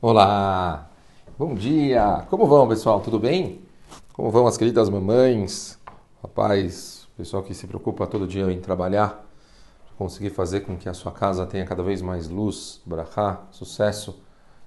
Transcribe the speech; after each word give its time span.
Olá, 0.00 0.88
bom 1.36 1.56
dia! 1.56 2.24
Como 2.30 2.46
vão, 2.46 2.68
pessoal? 2.68 3.00
Tudo 3.00 3.18
bem? 3.18 3.62
Como 4.12 4.30
vão 4.30 4.46
as 4.46 4.56
queridas 4.56 4.88
mamães, 4.88 5.76
papais, 6.22 7.08
pessoal 7.16 7.42
que 7.42 7.52
se 7.52 7.66
preocupa 7.66 8.06
todo 8.06 8.24
dia 8.24 8.48
em 8.52 8.60
trabalhar, 8.60 9.28
conseguir 9.96 10.30
fazer 10.30 10.60
com 10.60 10.76
que 10.76 10.88
a 10.88 10.94
sua 10.94 11.10
casa 11.10 11.44
tenha 11.46 11.66
cada 11.66 11.82
vez 11.82 12.00
mais 12.00 12.28
luz, 12.28 12.80
brachá, 12.86 13.42
sucesso, 13.50 14.22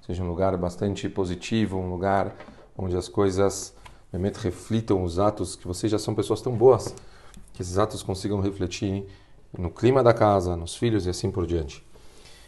seja 0.05 0.21
um 0.21 0.27
lugar 0.27 0.57
bastante 0.57 1.07
positivo, 1.07 1.77
um 1.77 1.89
lugar 1.89 2.35
onde 2.77 2.97
as 2.97 3.07
coisas 3.07 3.73
realmente 4.11 4.35
reflitam 4.35 5.01
os 5.01 5.17
atos, 5.17 5.55
que 5.55 5.65
vocês 5.65 5.89
já 5.89 5.97
são 5.97 6.13
pessoas 6.13 6.41
tão 6.41 6.51
boas, 6.51 6.93
que 7.53 7.61
esses 7.61 7.77
atos 7.77 8.03
consigam 8.03 8.41
refletir 8.41 9.07
no 9.57 9.71
clima 9.71 10.03
da 10.03 10.13
casa, 10.13 10.57
nos 10.57 10.75
filhos 10.75 11.05
e 11.05 11.09
assim 11.09 11.31
por 11.31 11.47
diante. 11.47 11.87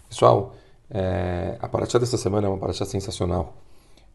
Pessoal, 0.10 0.54
é, 0.90 1.58
a 1.60 1.68
paraxá 1.68 1.98
dessa 1.98 2.18
semana 2.18 2.48
é 2.48 2.50
uma 2.50 2.58
paraxá 2.58 2.86
sensacional. 2.86 3.56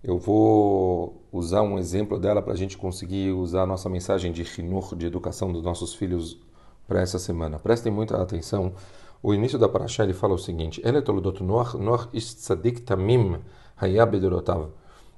Eu 0.02 0.16
vou 0.16 1.24
usar 1.32 1.62
um 1.62 1.78
exemplo 1.78 2.18
dela 2.20 2.40
para 2.40 2.52
a 2.52 2.56
gente 2.56 2.78
conseguir 2.78 3.32
usar 3.32 3.62
a 3.62 3.66
nossa 3.66 3.88
mensagem 3.88 4.30
de 4.30 4.44
chinur, 4.44 4.94
de 4.94 5.06
educação 5.06 5.52
dos 5.52 5.62
nossos 5.62 5.94
filhos 5.94 6.38
para 6.86 7.00
essa 7.00 7.18
semana. 7.18 7.58
Prestem 7.58 7.92
muita 7.92 8.20
atenção. 8.22 8.72
O 9.20 9.34
início 9.34 9.58
da 9.58 9.68
paraxá 9.68 10.04
ele 10.04 10.12
fala 10.12 10.34
o 10.34 10.38
seguinte: 10.38 10.80
Noach 11.42 12.08
tzadik 12.16 12.82
tamim 12.82 13.38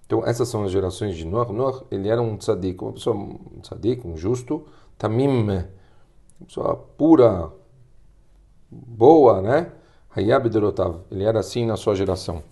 Então 0.07 0.25
essas 0.25 0.49
são 0.49 0.65
as 0.65 0.71
gerações 0.71 1.15
de 1.15 1.27
Noach. 1.27 1.53
Noach 1.53 1.85
ele 1.91 2.09
era 2.09 2.23
um 2.23 2.39
tzadik, 2.39 2.83
uma 2.83 2.93
pessoa 2.95 3.15
um 3.15 3.61
tzadik, 3.61 4.07
um 4.07 4.17
justo, 4.17 4.65
tamim, 4.97 5.29
uma 5.29 5.69
pessoa 6.47 6.75
pura, 6.75 7.53
boa, 8.71 9.43
né? 9.43 9.73
Hayab 10.15 10.49
Dorotav, 10.49 11.01
ele 11.11 11.25
era 11.25 11.39
assim 11.39 11.65
na 11.65 11.77
sua 11.77 11.95
geração. 11.95 12.43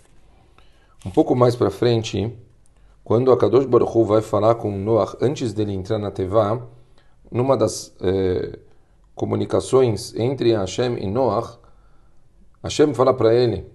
Um 1.05 1.11
pouco 1.11 1.35
mais 1.35 1.57
para 1.57 1.71
frente, 1.71 2.33
quando 3.03 3.33
a 3.33 3.37
Kadosh 3.37 3.67
Baruch 3.67 3.97
Hu 3.97 4.05
vai 4.05 4.23
falar 4.23 4.55
com 4.55 4.71
Noach 4.71 5.17
antes 5.21 5.53
dele 5.53 5.73
entrar 5.73 5.99
na 5.99 6.11
Tevá, 6.11 6.61
numa 7.31 7.57
das 7.57 7.95
eh, 8.01 8.59
comunicações 9.15 10.15
entre 10.15 10.55
Hashem 10.55 10.99
e 10.99 11.07
Noach, 11.07 11.59
Hashem 12.63 12.95
fala 12.95 13.13
para 13.13 13.35
ele: 13.35 13.67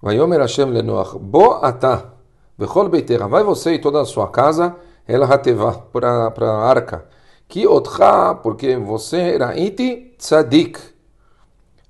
Vayomer 0.00 0.40
Hashem 0.40 0.70
le 0.70 0.82
Noach, 0.82 1.18
Bo 1.18 1.54
ata, 1.62 2.14
vechol 2.56 2.88
beitera, 2.88 3.28
vai 3.28 3.44
você 3.44 3.74
e 3.74 3.78
toda 3.78 4.00
a 4.00 4.06
sua 4.06 4.28
casa 4.28 4.87
ela 5.08 5.26
hateva 5.26 5.72
para 5.90 6.28
a 6.38 6.68
arca. 6.68 7.06
Que 7.48 7.66
otcha, 7.66 8.34
porque 8.42 8.76
você 8.76 9.38
iti 9.56 10.14
tzadik. 10.18 10.78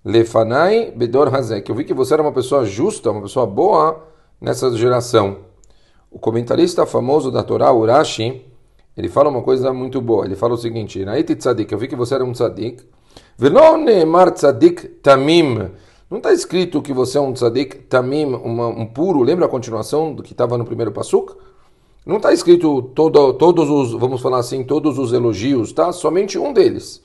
Lefanai 0.04 0.92
bedor 0.92 1.34
hazek. 1.34 1.68
Eu 1.68 1.74
vi 1.74 1.84
que 1.84 1.92
você 1.92 2.14
era 2.14 2.22
uma 2.22 2.30
pessoa 2.30 2.64
justa, 2.64 3.10
uma 3.10 3.22
pessoa 3.22 3.44
boa 3.44 4.06
nessa 4.40 4.70
geração. 4.76 5.38
O 6.08 6.18
comentarista 6.18 6.86
famoso 6.86 7.32
da 7.32 7.42
Torá, 7.42 7.72
Urashi, 7.72 8.46
ele 8.96 9.08
fala 9.08 9.28
uma 9.28 9.42
coisa 9.42 9.72
muito 9.72 10.00
boa. 10.00 10.24
Ele 10.24 10.36
fala 10.36 10.54
o 10.54 10.56
seguinte: 10.56 11.00
iti 11.00 11.34
tzadik. 11.34 11.72
Eu 11.72 11.78
vi 11.78 11.88
que 11.88 11.96
você 11.96 12.14
era 12.14 12.24
um 12.24 12.32
tzadik. 12.32 12.84
Velon 13.36 13.78
neemar 13.78 14.30
tzadik 14.30 14.86
tamim. 15.02 15.68
Não 16.08 16.18
está 16.18 16.32
escrito 16.32 16.80
que 16.80 16.92
você 16.92 17.18
é 17.18 17.20
um 17.20 17.32
tzadik 17.32 17.80
tamim, 17.88 18.26
uma, 18.26 18.68
um 18.68 18.86
puro. 18.86 19.22
Lembra 19.22 19.46
a 19.46 19.48
continuação 19.48 20.14
do 20.14 20.22
que 20.22 20.32
estava 20.32 20.56
no 20.56 20.64
primeiro 20.64 20.92
pasuk? 20.92 21.34
Não 22.06 22.16
está 22.16 22.32
escrito 22.32 22.82
todo, 22.94 23.34
todos 23.34 23.68
os, 23.68 23.92
vamos 23.92 24.20
falar 24.20 24.38
assim, 24.38 24.64
todos 24.64 24.98
os 24.98 25.12
elogios, 25.12 25.72
tá? 25.72 25.92
Somente 25.92 26.38
um 26.38 26.52
deles. 26.52 27.02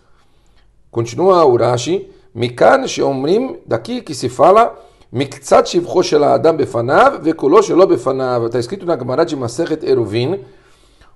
Continua 0.90 1.46
Urashi, 1.46 2.10
Mikan 2.34 2.88
sheomrim, 2.88 3.58
daqui 3.66 4.02
que 4.02 4.16
se 4.16 4.30
fala, 4.30 4.80
Miktsat 5.12 5.70
shivcho 5.70 6.02
shel 6.02 6.24
adam 6.24 6.56
befanav, 6.56 7.22
vekulo 7.22 7.62
shelo 7.62 7.86
befanav. 7.86 8.46
Está 8.46 8.60
escrito 8.60 8.86
na 8.86 8.98
Gemara 8.98 9.24
de 9.24 9.36
Masechet 9.36 9.86
Eruvin, 9.86 10.40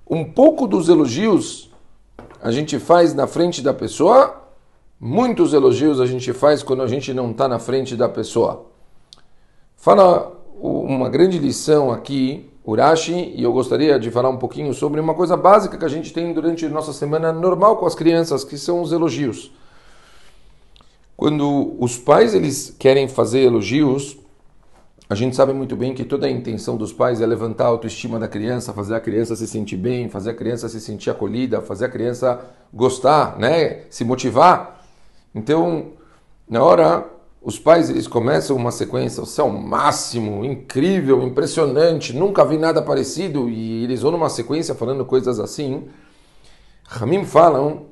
um 0.08 0.24
pouco 0.24 0.68
dos 0.68 0.88
elogios 0.88 1.68
a 2.40 2.52
gente 2.52 2.78
faz 2.78 3.12
na 3.12 3.26
frente 3.26 3.60
da 3.60 3.74
pessoa, 3.74 4.40
muitos 5.00 5.52
elogios 5.52 6.00
a 6.00 6.06
gente 6.06 6.32
faz 6.32 6.62
quando 6.62 6.82
a 6.82 6.86
gente 6.86 7.12
não 7.12 7.32
está 7.32 7.48
na 7.48 7.58
frente 7.58 7.96
da 7.96 8.08
pessoa. 8.08 8.66
Fala 9.76 10.32
uma 10.60 11.08
grande 11.08 11.38
lição 11.38 11.90
aqui 11.90 12.48
Urashi 12.68 13.32
e 13.34 13.42
eu 13.42 13.50
gostaria 13.50 13.98
de 13.98 14.10
falar 14.10 14.28
um 14.28 14.36
pouquinho 14.36 14.74
sobre 14.74 15.00
uma 15.00 15.14
coisa 15.14 15.38
básica 15.38 15.78
que 15.78 15.84
a 15.86 15.88
gente 15.88 16.12
tem 16.12 16.34
durante 16.34 16.66
a 16.66 16.68
nossa 16.68 16.92
semana 16.92 17.32
normal 17.32 17.78
com 17.78 17.86
as 17.86 17.94
crianças, 17.94 18.44
que 18.44 18.58
são 18.58 18.82
os 18.82 18.92
elogios. 18.92 19.50
Quando 21.16 21.74
os 21.80 21.96
pais 21.96 22.34
eles 22.34 22.76
querem 22.78 23.08
fazer 23.08 23.40
elogios, 23.40 24.18
a 25.08 25.14
gente 25.14 25.34
sabe 25.34 25.54
muito 25.54 25.74
bem 25.74 25.94
que 25.94 26.04
toda 26.04 26.26
a 26.26 26.30
intenção 26.30 26.76
dos 26.76 26.92
pais 26.92 27.22
é 27.22 27.26
levantar 27.26 27.64
a 27.64 27.68
autoestima 27.68 28.18
da 28.18 28.28
criança, 28.28 28.74
fazer 28.74 28.96
a 28.96 29.00
criança 29.00 29.34
se 29.34 29.46
sentir 29.46 29.78
bem, 29.78 30.10
fazer 30.10 30.32
a 30.32 30.34
criança 30.34 30.68
se 30.68 30.78
sentir 30.78 31.08
acolhida, 31.08 31.62
fazer 31.62 31.86
a 31.86 31.88
criança 31.88 32.38
gostar, 32.70 33.38
né, 33.38 33.84
se 33.88 34.04
motivar. 34.04 34.84
Então, 35.34 35.92
na 36.46 36.62
hora 36.62 37.06
os 37.40 37.58
pais 37.58 37.88
eles 37.88 38.08
começam 38.08 38.56
uma 38.56 38.70
sequência, 38.70 39.24
você 39.24 39.40
é 39.40 39.44
o 39.44 39.50
máximo, 39.50 40.44
incrível, 40.44 41.22
impressionante, 41.22 42.12
nunca 42.12 42.44
vi 42.44 42.58
nada 42.58 42.82
parecido, 42.82 43.48
e 43.48 43.84
eles 43.84 44.02
vão 44.02 44.12
numa 44.12 44.28
sequência 44.28 44.74
falando 44.74 45.04
coisas 45.04 45.38
assim. 45.38 45.88
Ramim 46.84 47.24
falam, 47.24 47.86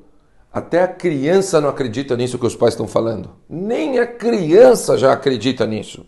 até 0.51 0.83
a 0.83 0.87
criança 0.87 1.61
não 1.61 1.69
acredita 1.69 2.17
nisso 2.17 2.37
que 2.37 2.45
os 2.45 2.55
pais 2.55 2.73
estão 2.73 2.87
falando. 2.87 3.29
Nem 3.49 3.99
a 3.99 4.07
criança 4.07 4.97
já 4.97 5.13
acredita 5.13 5.65
nisso. 5.65 6.05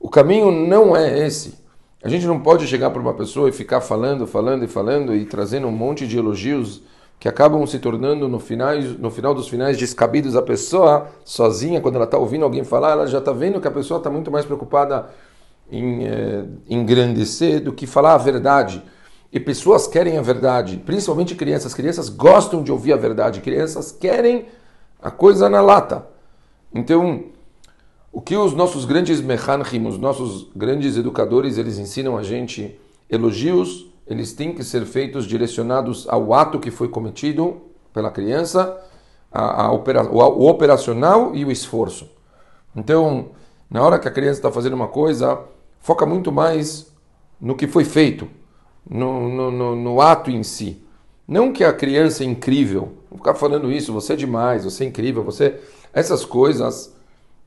O 0.00 0.08
caminho 0.08 0.50
não 0.50 0.96
é 0.96 1.24
esse. 1.26 1.62
A 2.02 2.08
gente 2.08 2.26
não 2.26 2.40
pode 2.40 2.66
chegar 2.66 2.90
para 2.90 3.00
uma 3.00 3.14
pessoa 3.14 3.48
e 3.48 3.52
ficar 3.52 3.80
falando, 3.80 4.26
falando 4.26 4.64
e 4.64 4.68
falando 4.68 5.14
e 5.14 5.24
trazendo 5.24 5.68
um 5.68 5.72
monte 5.72 6.06
de 6.08 6.18
elogios 6.18 6.82
que 7.22 7.28
acabam 7.28 7.64
se 7.68 7.78
tornando 7.78 8.26
no 8.26 8.40
final, 8.40 8.74
no 8.98 9.08
final 9.08 9.32
dos 9.32 9.46
finais 9.46 9.78
descabidos. 9.78 10.34
A 10.34 10.42
pessoa 10.42 11.06
sozinha, 11.24 11.80
quando 11.80 11.94
ela 11.94 12.04
está 12.04 12.18
ouvindo 12.18 12.44
alguém 12.44 12.64
falar, 12.64 12.90
ela 12.90 13.06
já 13.06 13.18
está 13.18 13.30
vendo 13.30 13.60
que 13.60 13.68
a 13.68 13.70
pessoa 13.70 13.98
está 13.98 14.10
muito 14.10 14.28
mais 14.28 14.44
preocupada 14.44 15.08
em 15.70 16.04
eh, 16.04 16.44
engrandecer 16.68 17.62
do 17.62 17.72
que 17.72 17.86
falar 17.86 18.14
a 18.14 18.18
verdade. 18.18 18.82
E 19.32 19.38
pessoas 19.38 19.86
querem 19.86 20.18
a 20.18 20.20
verdade, 20.20 20.82
principalmente 20.84 21.36
crianças. 21.36 21.72
Crianças 21.74 22.08
gostam 22.08 22.60
de 22.60 22.72
ouvir 22.72 22.92
a 22.92 22.96
verdade, 22.96 23.40
crianças 23.40 23.92
querem 23.92 24.46
a 25.00 25.12
coisa 25.12 25.48
na 25.48 25.60
lata. 25.60 26.04
Então, 26.74 27.26
o 28.10 28.20
que 28.20 28.36
os 28.36 28.52
nossos 28.52 28.84
grandes 28.84 29.20
mechanchim, 29.20 29.86
os 29.86 29.96
nossos 29.96 30.50
grandes 30.56 30.96
educadores, 30.96 31.56
eles 31.56 31.78
ensinam 31.78 32.18
a 32.18 32.24
gente 32.24 32.76
elogios 33.08 33.91
eles 34.06 34.32
têm 34.32 34.52
que 34.52 34.64
ser 34.64 34.84
feitos 34.84 35.26
direcionados 35.26 36.08
ao 36.08 36.34
ato 36.34 36.58
que 36.58 36.70
foi 36.70 36.88
cometido 36.88 37.62
pela 37.92 38.10
criança, 38.10 38.80
a, 39.30 39.64
a 39.64 39.72
opera, 39.72 40.04
o, 40.04 40.18
o, 40.18 40.48
operacional 40.48 41.34
e 41.34 41.44
o 41.44 41.50
esforço. 41.50 42.10
Então, 42.74 43.30
na 43.70 43.82
hora 43.82 43.98
que 43.98 44.08
a 44.08 44.10
criança 44.10 44.38
está 44.38 44.50
fazendo 44.50 44.74
uma 44.74 44.88
coisa, 44.88 45.38
foca 45.80 46.04
muito 46.04 46.32
mais 46.32 46.92
no 47.40 47.54
que 47.54 47.66
foi 47.66 47.84
feito, 47.84 48.28
no, 48.88 49.28
no, 49.28 49.50
no, 49.50 49.76
no 49.76 50.00
ato 50.00 50.30
em 50.30 50.42
si. 50.42 50.82
Não 51.26 51.52
que 51.52 51.64
a 51.64 51.72
criança 51.72 52.24
é 52.24 52.26
incrível, 52.26 52.92
vou 53.08 53.18
ficar 53.18 53.34
falando 53.34 53.70
isso, 53.70 53.92
você 53.92 54.14
é 54.14 54.16
demais, 54.16 54.64
você 54.64 54.84
é 54.84 54.86
incrível, 54.88 55.22
você. 55.22 55.60
Essas 55.94 56.24
coisas, 56.24 56.94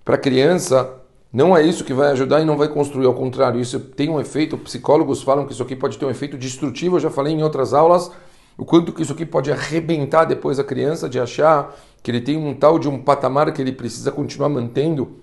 para 0.03 0.16
a 0.16 0.19
criança, 0.19 0.93
não 1.35 1.56
é 1.56 1.62
isso 1.62 1.84
que 1.84 1.94
vai 1.94 2.12
ajudar 2.12 2.40
e 2.40 2.46
não 2.46 2.56
vai 2.56 2.69
construir, 2.69 3.06
ao 3.06 3.13
contrário, 3.13 3.59
isso 3.59 3.78
tem 3.78 4.09
um 4.09 4.22
efeito, 4.22 4.57
psicólogos 4.57 5.22
falam 5.22 5.46
que 5.46 5.51
isso 5.51 5.62
aqui 5.62 5.75
pode 5.75 5.97
ter 5.97 6.06
um 6.06 6.09
efeito 6.09 6.38
destrutivo, 6.38 6.96
eu 6.96 7.01
já 7.01 7.09
falei 7.09 7.34
em 7.34 7.44
outras 7.44 7.73
aulas, 7.73 8.09
o 8.57 8.63
quanto 8.63 8.94
que 8.94 9.01
isso 9.01 9.12
aqui 9.12 9.25
pode 9.25 9.51
arrebentar 9.51 10.23
depois 10.23 10.59
a 10.59 10.63
criança 10.63 11.09
de 11.09 11.19
achar 11.19 11.75
que 12.01 12.09
ele 12.09 12.22
tem 12.22 12.38
um 12.38 12.53
tal 12.53 12.79
de 12.79 12.87
um 12.87 12.97
patamar 12.97 13.52
que 13.52 13.61
ele 13.61 13.73
precisa 13.73 14.14
continuar 14.14 14.47
mantendo 14.47 15.17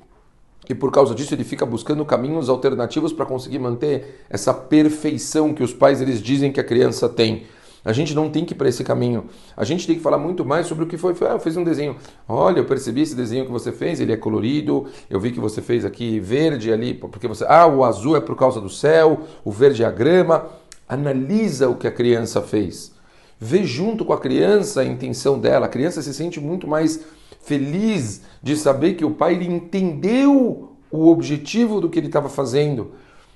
e 0.68 0.74
por 0.74 0.92
causa 0.92 1.14
disso 1.14 1.34
ele 1.34 1.44
fica 1.44 1.64
buscando 1.64 2.04
caminhos 2.04 2.50
alternativos 2.50 3.14
para 3.14 3.24
conseguir 3.24 3.58
manter 3.58 4.22
essa 4.28 4.52
perfeição 4.52 5.54
que 5.54 5.62
os 5.62 5.72
pais 5.72 6.02
eles 6.02 6.20
dizem 6.20 6.52
que 6.52 6.60
a 6.60 6.64
criança 6.64 7.08
tem. 7.08 7.44
A 7.84 7.92
gente 7.92 8.14
não 8.14 8.30
tem 8.30 8.44
que 8.44 8.54
ir 8.54 8.56
para 8.56 8.68
esse 8.68 8.84
caminho. 8.84 9.26
A 9.56 9.64
gente 9.64 9.86
tem 9.86 9.96
que 9.96 10.02
falar 10.02 10.18
muito 10.18 10.44
mais 10.44 10.66
sobre 10.66 10.84
o 10.84 10.86
que 10.86 10.96
foi. 10.96 11.14
Ah, 11.22 11.32
eu 11.32 11.40
fiz 11.40 11.56
um 11.56 11.64
desenho. 11.64 11.96
Olha, 12.28 12.60
eu 12.60 12.64
percebi 12.64 13.00
esse 13.00 13.14
desenho 13.14 13.44
que 13.44 13.50
você 13.50 13.72
fez, 13.72 14.00
ele 14.00 14.12
é 14.12 14.16
colorido. 14.16 14.86
Eu 15.10 15.18
vi 15.18 15.32
que 15.32 15.40
você 15.40 15.60
fez 15.60 15.84
aqui 15.84 16.20
verde 16.20 16.72
ali, 16.72 16.94
porque 16.94 17.26
você. 17.26 17.44
Ah, 17.48 17.66
o 17.66 17.84
azul 17.84 18.16
é 18.16 18.20
por 18.20 18.36
causa 18.36 18.60
do 18.60 18.68
céu, 18.68 19.22
o 19.44 19.50
verde 19.50 19.82
é 19.82 19.86
a 19.86 19.90
grama. 19.90 20.46
Analisa 20.88 21.68
o 21.68 21.76
que 21.76 21.88
a 21.88 21.92
criança 21.92 22.40
fez. 22.40 22.92
Vê 23.40 23.64
junto 23.64 24.04
com 24.04 24.12
a 24.12 24.20
criança 24.20 24.82
a 24.82 24.84
intenção 24.84 25.38
dela. 25.38 25.66
A 25.66 25.68
criança 25.68 26.00
se 26.00 26.14
sente 26.14 26.40
muito 26.40 26.68
mais 26.68 27.00
feliz 27.40 28.22
de 28.40 28.56
saber 28.56 28.94
que 28.94 29.04
o 29.04 29.10
pai 29.10 29.34
entendeu 29.42 30.76
o 30.90 31.08
objetivo 31.08 31.80
do 31.80 31.88
que 31.88 31.98
ele 31.98 32.06
estava 32.06 32.28
fazendo. 32.28 32.92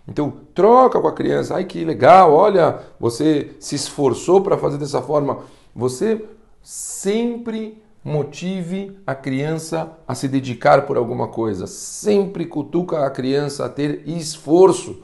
Então, 0.09 0.33
troca 0.55 1.01
com 1.01 1.09
a 1.09 1.13
criança. 1.13 1.57
Ai, 1.57 1.65
que 1.65 1.85
legal, 1.85 2.33
olha, 2.33 2.81
você 2.99 3.51
se 3.59 3.75
esforçou 3.75 4.41
para 4.41 4.57
fazer 4.57 4.79
dessa 4.79 5.03
forma. 5.03 5.41
Você 5.75 6.25
sempre 6.63 7.83
motive 8.05 8.97
a 9.05 9.17
criança 9.17 9.99
a 10.07 10.15
se 10.15 10.29
dedicar 10.29 10.87
por 10.87 10.97
alguma 10.97 11.27
coisa. 11.27 11.67
Sempre 11.67 12.47
cutuca 12.47 13.05
a 13.05 13.11
criança 13.11 13.65
a 13.65 13.69
ter 13.69 14.03
esforço. 14.07 15.03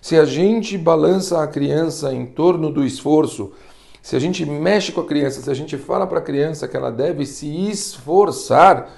Se 0.00 0.16
a 0.16 0.24
gente 0.24 0.78
balança 0.78 1.42
a 1.42 1.46
criança 1.48 2.14
em 2.14 2.26
torno 2.26 2.70
do 2.70 2.84
esforço, 2.84 3.52
se 4.00 4.14
a 4.14 4.18
gente 4.18 4.44
mexe 4.46 4.92
com 4.92 5.00
a 5.00 5.06
criança, 5.06 5.40
se 5.40 5.50
a 5.50 5.54
gente 5.54 5.76
fala 5.76 6.06
para 6.06 6.18
a 6.18 6.22
criança 6.22 6.68
que 6.68 6.76
ela 6.76 6.92
deve 6.92 7.26
se 7.26 7.48
esforçar, 7.68 8.90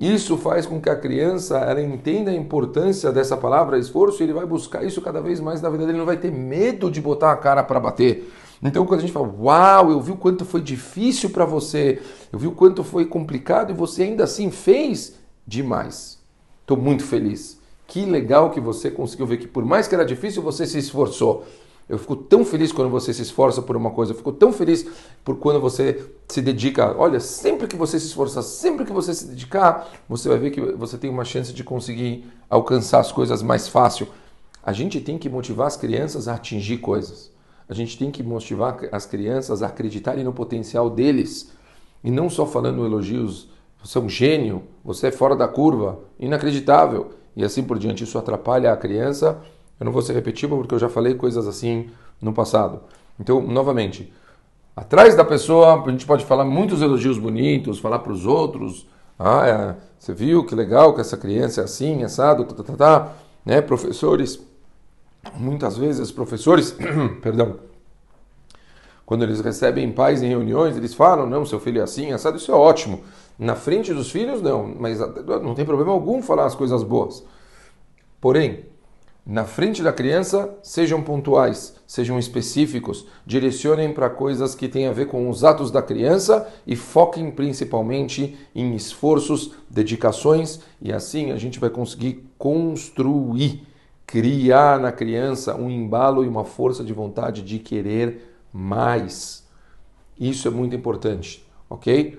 isso 0.00 0.36
faz 0.36 0.64
com 0.64 0.80
que 0.80 0.88
a 0.88 0.94
criança 0.94 1.58
ela 1.58 1.82
entenda 1.82 2.30
a 2.30 2.34
importância 2.34 3.10
dessa 3.10 3.36
palavra 3.36 3.78
esforço 3.78 4.22
e 4.22 4.24
ele 4.24 4.32
vai 4.32 4.46
buscar 4.46 4.84
isso 4.84 5.00
cada 5.00 5.20
vez 5.20 5.40
mais 5.40 5.60
na 5.60 5.68
vida 5.68 5.80
dele, 5.80 5.92
ele 5.92 5.98
não 5.98 6.06
vai 6.06 6.16
ter 6.16 6.30
medo 6.30 6.88
de 6.90 7.00
botar 7.00 7.32
a 7.32 7.36
cara 7.36 7.64
para 7.64 7.80
bater. 7.80 8.32
Então, 8.62 8.86
quando 8.86 8.98
a 8.98 9.02
gente 9.02 9.12
fala, 9.12 9.32
uau, 9.40 9.90
eu 9.90 10.00
vi 10.00 10.12
o 10.12 10.16
quanto 10.16 10.44
foi 10.44 10.60
difícil 10.60 11.30
para 11.30 11.44
você, 11.44 12.00
eu 12.32 12.38
vi 12.38 12.46
o 12.46 12.52
quanto 12.52 12.84
foi 12.84 13.06
complicado 13.06 13.70
e 13.70 13.74
você 13.74 14.04
ainda 14.04 14.24
assim 14.24 14.50
fez 14.50 15.14
demais. 15.46 16.18
Estou 16.60 16.76
muito 16.76 17.02
feliz. 17.02 17.58
Que 17.86 18.04
legal 18.04 18.50
que 18.50 18.60
você 18.60 18.90
conseguiu 18.90 19.26
ver 19.26 19.38
que, 19.38 19.48
por 19.48 19.64
mais 19.64 19.88
que 19.88 19.94
era 19.94 20.04
difícil, 20.04 20.42
você 20.42 20.66
se 20.66 20.78
esforçou. 20.78 21.44
Eu 21.88 21.98
fico 21.98 22.14
tão 22.14 22.44
feliz 22.44 22.70
quando 22.70 22.90
você 22.90 23.14
se 23.14 23.22
esforça 23.22 23.62
por 23.62 23.74
uma 23.74 23.90
coisa, 23.90 24.12
eu 24.12 24.16
fico 24.16 24.30
tão 24.30 24.52
feliz 24.52 24.86
por 25.24 25.38
quando 25.38 25.58
você 25.58 26.04
se 26.28 26.42
dedica. 26.42 26.94
Olha, 26.98 27.18
sempre 27.18 27.66
que 27.66 27.76
você 27.76 27.98
se 27.98 28.06
esforçar, 28.06 28.42
sempre 28.42 28.84
que 28.84 28.92
você 28.92 29.14
se 29.14 29.26
dedicar, 29.26 29.88
você 30.06 30.28
vai 30.28 30.38
ver 30.38 30.50
que 30.50 30.60
você 30.60 30.98
tem 30.98 31.08
uma 31.08 31.24
chance 31.24 31.52
de 31.52 31.64
conseguir 31.64 32.26
alcançar 32.50 33.00
as 33.00 33.10
coisas 33.10 33.42
mais 33.42 33.68
fácil. 33.68 34.06
A 34.62 34.72
gente 34.72 35.00
tem 35.00 35.16
que 35.16 35.30
motivar 35.30 35.66
as 35.66 35.78
crianças 35.78 36.28
a 36.28 36.34
atingir 36.34 36.76
coisas. 36.76 37.32
A 37.66 37.72
gente 37.72 37.96
tem 37.96 38.10
que 38.10 38.22
motivar 38.22 38.78
as 38.92 39.06
crianças 39.06 39.62
a 39.62 39.68
acreditarem 39.68 40.24
no 40.24 40.32
potencial 40.32 40.90
deles. 40.90 41.50
E 42.04 42.10
não 42.10 42.28
só 42.28 42.44
falando 42.44 42.84
elogios, 42.84 43.48
você 43.82 43.96
é 43.96 44.00
um 44.00 44.08
gênio, 44.08 44.64
você 44.84 45.06
é 45.06 45.10
fora 45.10 45.34
da 45.34 45.48
curva, 45.48 46.00
inacreditável. 46.20 47.12
E 47.34 47.42
assim 47.42 47.62
por 47.62 47.78
diante, 47.78 48.04
isso 48.04 48.18
atrapalha 48.18 48.72
a 48.72 48.76
criança 48.76 49.40
eu 49.78 49.84
não 49.84 49.92
vou 49.92 50.02
ser 50.02 50.12
repetitivo 50.12 50.56
porque 50.56 50.74
eu 50.74 50.78
já 50.78 50.88
falei 50.88 51.14
coisas 51.14 51.46
assim 51.46 51.90
no 52.20 52.32
passado. 52.32 52.80
Então, 53.18 53.40
novamente, 53.40 54.12
atrás 54.76 55.14
da 55.14 55.24
pessoa 55.24 55.82
a 55.84 55.90
gente 55.90 56.06
pode 56.06 56.24
falar 56.24 56.44
muitos 56.44 56.82
elogios 56.82 57.18
bonitos, 57.18 57.78
falar 57.78 58.00
para 58.00 58.12
os 58.12 58.26
outros. 58.26 58.86
Ah, 59.18 59.46
é, 59.46 59.76
você 59.98 60.12
viu 60.12 60.44
que 60.44 60.54
legal 60.54 60.94
que 60.94 61.00
essa 61.00 61.16
criança 61.16 61.60
é 61.60 61.64
assim, 61.64 62.02
assado, 62.04 62.44
tá, 62.44 62.54
tá, 62.54 62.62
tá, 62.62 62.76
tá. 62.76 63.12
Né? 63.44 63.60
Professores, 63.60 64.40
muitas 65.36 65.76
vezes 65.76 66.10
professores, 66.10 66.76
perdão, 67.22 67.56
quando 69.08 69.22
eles 69.22 69.40
recebem 69.40 69.90
pais 69.90 70.22
em 70.22 70.28
reuniões, 70.28 70.76
eles 70.76 70.92
falam, 70.92 71.26
não, 71.26 71.46
seu 71.46 71.58
filho 71.58 71.80
é 71.80 71.84
assim, 71.84 72.12
assado, 72.12 72.36
isso 72.36 72.52
é 72.52 72.54
ótimo. 72.54 73.02
Na 73.38 73.54
frente 73.54 73.94
dos 73.94 74.10
filhos, 74.10 74.42
não, 74.42 74.74
mas 74.78 74.98
não 75.00 75.54
tem 75.54 75.64
problema 75.64 75.92
algum 75.92 76.20
falar 76.20 76.44
as 76.44 76.54
coisas 76.54 76.82
boas. 76.82 77.24
Porém, 78.20 78.66
na 79.30 79.44
frente 79.44 79.82
da 79.82 79.92
criança, 79.92 80.56
sejam 80.62 81.02
pontuais, 81.02 81.76
sejam 81.86 82.18
específicos, 82.18 83.06
direcionem 83.26 83.92
para 83.92 84.08
coisas 84.08 84.54
que 84.54 84.66
têm 84.68 84.86
a 84.86 84.92
ver 84.92 85.04
com 85.04 85.28
os 85.28 85.44
atos 85.44 85.70
da 85.70 85.82
criança 85.82 86.48
e 86.66 86.74
foquem 86.74 87.30
principalmente 87.30 88.38
em 88.54 88.74
esforços, 88.74 89.52
dedicações 89.68 90.60
e 90.80 90.90
assim 90.90 91.30
a 91.30 91.36
gente 91.36 91.60
vai 91.60 91.68
conseguir 91.68 92.26
construir, 92.38 93.66
criar 94.06 94.80
na 94.80 94.90
criança 94.90 95.54
um 95.54 95.68
embalo 95.68 96.24
e 96.24 96.28
uma 96.28 96.44
força 96.44 96.82
de 96.82 96.94
vontade 96.94 97.42
de 97.42 97.58
querer 97.58 98.34
mais. 98.50 99.46
Isso 100.18 100.48
é 100.48 100.50
muito 100.50 100.74
importante, 100.74 101.46
ok? 101.68 102.18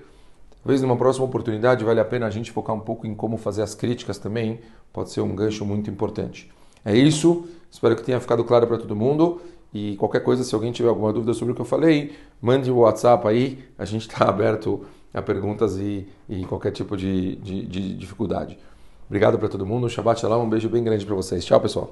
Talvez 0.62 0.80
numa 0.80 0.96
próxima 0.96 1.26
oportunidade 1.26 1.84
vale 1.84 1.98
a 1.98 2.04
pena 2.04 2.28
a 2.28 2.30
gente 2.30 2.52
focar 2.52 2.76
um 2.76 2.80
pouco 2.80 3.04
em 3.04 3.16
como 3.16 3.36
fazer 3.36 3.62
as 3.62 3.74
críticas 3.74 4.16
também, 4.16 4.60
pode 4.92 5.10
ser 5.10 5.22
um 5.22 5.34
gancho 5.34 5.66
muito 5.66 5.90
importante. 5.90 6.48
É 6.84 6.96
isso, 6.96 7.46
espero 7.70 7.96
que 7.96 8.02
tenha 8.02 8.20
ficado 8.20 8.44
claro 8.44 8.66
para 8.66 8.78
todo 8.78 8.94
mundo. 8.94 9.40
E 9.72 9.96
qualquer 9.96 10.20
coisa, 10.20 10.42
se 10.42 10.54
alguém 10.54 10.72
tiver 10.72 10.88
alguma 10.88 11.12
dúvida 11.12 11.32
sobre 11.32 11.52
o 11.52 11.54
que 11.54 11.60
eu 11.60 11.66
falei, 11.66 12.12
mande 12.42 12.70
o 12.70 12.78
WhatsApp 12.78 13.26
aí, 13.28 13.58
a 13.78 13.84
gente 13.84 14.08
está 14.08 14.28
aberto 14.28 14.84
a 15.14 15.22
perguntas 15.22 15.76
e, 15.76 16.06
e 16.28 16.44
qualquer 16.44 16.72
tipo 16.72 16.96
de, 16.96 17.36
de, 17.36 17.66
de 17.66 17.94
dificuldade. 17.94 18.58
Obrigado 19.06 19.38
para 19.38 19.48
todo 19.48 19.66
mundo, 19.66 19.88
Shabbat 19.88 20.20
Shalom, 20.20 20.44
um 20.44 20.48
beijo 20.48 20.68
bem 20.68 20.82
grande 20.82 21.04
para 21.04 21.14
vocês. 21.14 21.44
Tchau, 21.44 21.60
pessoal. 21.60 21.88